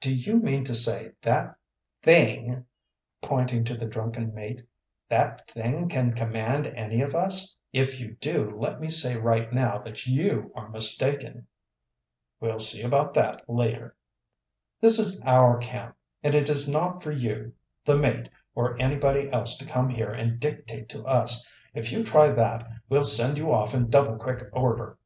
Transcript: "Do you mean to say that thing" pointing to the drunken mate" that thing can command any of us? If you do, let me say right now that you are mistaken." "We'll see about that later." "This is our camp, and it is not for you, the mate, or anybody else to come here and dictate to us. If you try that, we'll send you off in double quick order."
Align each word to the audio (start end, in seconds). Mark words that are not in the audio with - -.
"Do 0.00 0.14
you 0.16 0.36
mean 0.36 0.62
to 0.66 0.74
say 0.76 1.14
that 1.22 1.56
thing" 2.00 2.64
pointing 3.24 3.64
to 3.64 3.76
the 3.76 3.86
drunken 3.86 4.32
mate" 4.32 4.62
that 5.10 5.50
thing 5.50 5.88
can 5.88 6.12
command 6.12 6.68
any 6.68 7.00
of 7.02 7.12
us? 7.16 7.56
If 7.72 7.98
you 8.00 8.14
do, 8.20 8.56
let 8.56 8.80
me 8.80 8.88
say 8.88 9.16
right 9.16 9.52
now 9.52 9.78
that 9.78 10.06
you 10.06 10.52
are 10.54 10.68
mistaken." 10.68 11.48
"We'll 12.38 12.60
see 12.60 12.82
about 12.82 13.14
that 13.14 13.48
later." 13.50 13.96
"This 14.80 15.00
is 15.00 15.20
our 15.22 15.58
camp, 15.58 15.96
and 16.22 16.36
it 16.36 16.48
is 16.48 16.68
not 16.68 17.02
for 17.02 17.10
you, 17.10 17.52
the 17.84 17.96
mate, 17.98 18.28
or 18.54 18.80
anybody 18.80 19.28
else 19.32 19.56
to 19.58 19.66
come 19.66 19.88
here 19.88 20.12
and 20.12 20.38
dictate 20.38 20.88
to 20.90 21.02
us. 21.04 21.44
If 21.74 21.90
you 21.90 22.04
try 22.04 22.30
that, 22.30 22.64
we'll 22.88 23.02
send 23.02 23.38
you 23.38 23.52
off 23.52 23.74
in 23.74 23.90
double 23.90 24.18
quick 24.18 24.44
order." 24.52 24.98